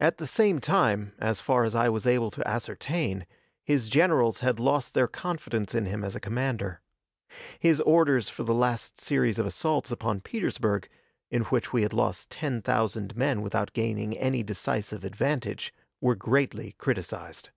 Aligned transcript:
At 0.00 0.16
the 0.18 0.26
same 0.26 0.58
time, 0.60 1.12
as 1.20 1.40
far 1.40 1.62
as 1.62 1.76
I 1.76 1.88
was 1.88 2.04
able 2.04 2.32
to 2.32 2.48
ascertain, 2.48 3.26
his 3.62 3.88
generals 3.88 4.40
had 4.40 4.58
lost 4.58 4.92
their 4.92 5.06
confidence 5.06 5.72
in 5.72 5.84
him 5.86 6.02
as 6.02 6.16
a 6.16 6.20
commander. 6.20 6.80
His 7.60 7.80
orders 7.82 8.28
for 8.28 8.42
the 8.42 8.56
last 8.56 9.00
series 9.00 9.38
of 9.38 9.46
assaults 9.46 9.92
upon 9.92 10.20
Petersburg, 10.22 10.88
in 11.30 11.42
which 11.44 11.72
we 11.72 11.86
lost 11.86 12.28
ten 12.28 12.60
thousand 12.60 13.14
men 13.16 13.40
without 13.40 13.72
gaining 13.72 14.18
any 14.18 14.42
decisive 14.42 15.04
advantage, 15.04 15.72
were 16.00 16.16
greatly 16.16 16.72
criticised. 16.78 17.50